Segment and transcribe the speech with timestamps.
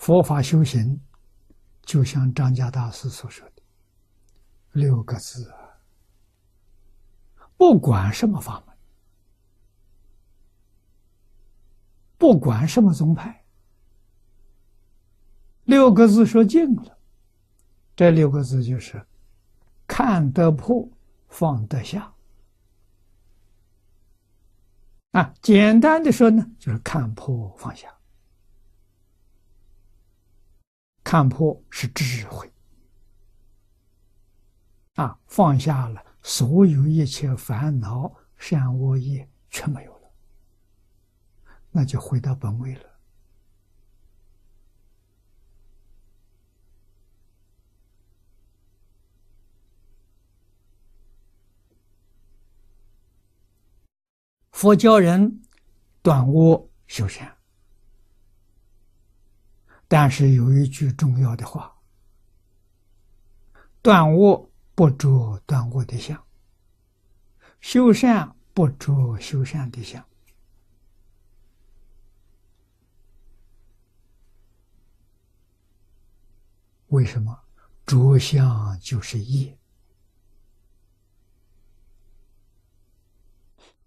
[0.00, 0.98] 佛法修行，
[1.82, 3.62] 就像张家大师所说的
[4.72, 5.76] 六个字啊，
[7.58, 8.74] 不管什么法门，
[12.16, 13.44] 不管什么宗派，
[15.64, 16.98] 六个字说尽了。
[17.94, 19.06] 这六个字就是
[19.86, 20.88] 看得破，
[21.28, 22.10] 放得下。
[25.10, 27.94] 啊，简单的说呢，就是看破放下。
[31.02, 32.52] 看破是智慧，
[34.94, 40.10] 啊，放下了所有一切烦恼善恶业全没有了，
[41.70, 42.84] 那就回到本位了。
[54.52, 55.40] 佛教人
[56.02, 57.39] 断恶修善。
[59.92, 61.76] 但是有一句重要的话
[63.82, 66.24] ：“断恶不着断恶的相，
[67.60, 70.06] 修善不着修善的相。”
[76.86, 77.36] 为什么？
[77.84, 79.58] 着相就是业，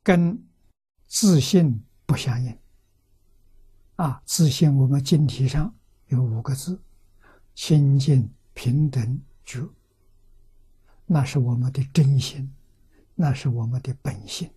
[0.04, 0.46] 跟
[1.08, 2.60] 自信不相应。
[3.96, 5.74] 啊，自信我们经题上。
[6.14, 6.80] 有五个字：
[7.56, 9.68] 清净平等觉。
[11.08, 12.54] 那是我们的真心，
[13.16, 14.50] 那是我们的本性。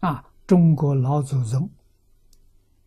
[0.00, 1.68] 啊，中国老祖宗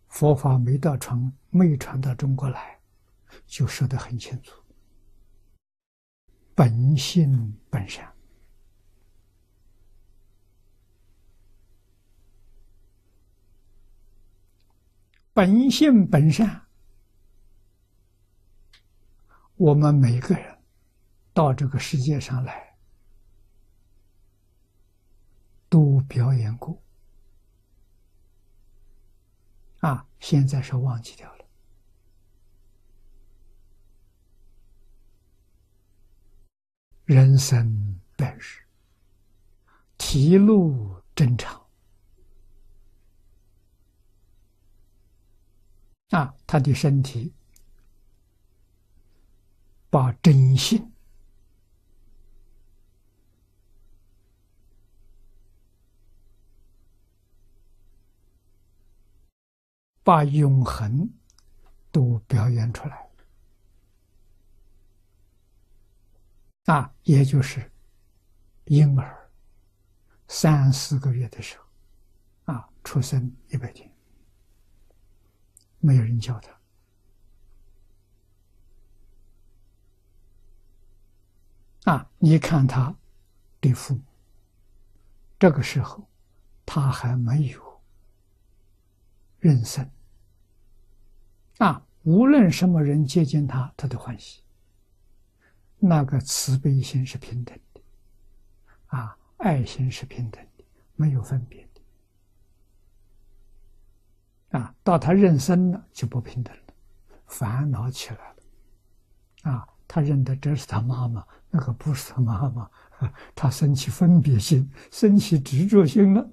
[0.07, 2.79] 佛法没到传，没传到中国来，
[3.45, 4.53] 就说得很清楚：
[6.55, 8.09] 本性本善，
[15.33, 16.68] 本性本善。
[19.59, 20.57] 我们每个人
[21.33, 22.77] 到这个世界上来，
[25.67, 26.81] 都表演过
[29.81, 30.07] 啊！
[30.21, 31.45] 现在是忘记掉了。
[37.03, 38.63] 人生本是，
[39.97, 41.61] 提路正常
[46.11, 46.33] 啊！
[46.47, 47.33] 他的身体。
[49.89, 50.91] 把真心、
[60.03, 61.09] 把永恒
[61.91, 63.09] 都表演出来。
[66.65, 67.71] 啊，也就是
[68.65, 69.31] 婴儿
[70.27, 73.91] 三四个月的时候啊，出生一百天，
[75.79, 76.58] 没有人教他。
[81.89, 82.07] 啊！
[82.19, 82.95] 你看他
[83.59, 84.01] 的父母，
[85.39, 86.07] 这个时候
[86.63, 87.81] 他还没有
[89.39, 89.89] 认生。
[91.57, 94.43] 啊，无论什么人接近他，他都欢喜。
[95.79, 97.81] 那个慈悲心是平等的，
[98.85, 100.63] 啊，爱心是平等的，
[100.95, 101.67] 没有分别
[104.51, 104.59] 的。
[104.59, 106.73] 啊，到他认生了就不平等了，
[107.25, 108.35] 烦恼起来了。
[109.51, 111.25] 啊，他认得这是他妈妈。
[111.51, 112.69] 那个不是他妈妈，
[113.33, 116.29] 他生起分别心，生起执着心了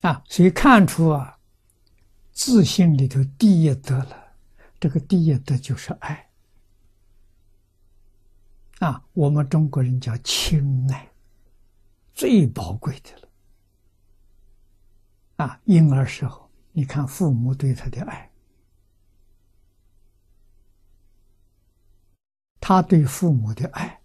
[0.00, 0.22] 啊！
[0.28, 1.38] 所以看出啊，
[2.32, 4.34] 自信里头第一德了，
[4.80, 6.30] 这个第一德就是爱
[8.80, 9.04] 啊！
[9.12, 11.10] 我们中国人叫亲爱，
[12.12, 13.28] 最宝贵的了
[15.36, 15.60] 啊！
[15.64, 16.43] 婴儿时候。
[16.76, 18.28] 你看父母对他的爱，
[22.58, 24.00] 他对父母的爱，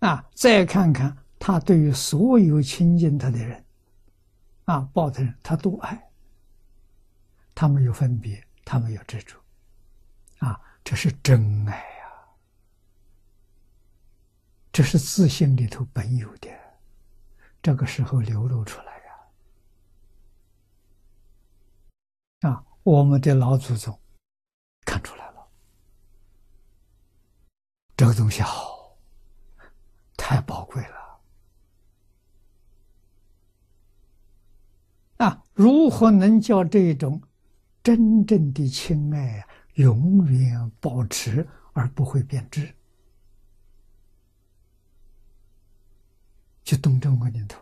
[0.00, 3.64] 啊，再看看他对于所有亲近他的人，
[4.64, 6.10] 啊，抱的人，他都爱，
[7.54, 9.38] 他没有分别，他没有执着，
[10.38, 12.10] 啊，这是真爱呀，
[14.72, 16.50] 这是自信里头本有的，
[17.62, 18.95] 这个时候流露出来。
[22.86, 23.98] 我们的老祖宗
[24.84, 25.44] 看出来了，
[27.96, 28.96] 这个东西好，
[30.16, 31.20] 太宝贵了。
[35.16, 37.20] 啊，如何能叫这种
[37.82, 39.44] 真正的亲爱
[39.74, 42.72] 永远保持而不会变质？
[46.62, 47.60] 就动这个念头，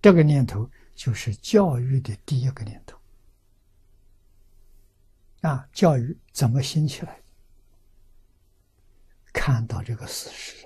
[0.00, 2.95] 这个念头就是教育的第一个念头。
[5.42, 7.20] 啊，教育怎么兴起来？
[9.32, 10.65] 看到这个事实。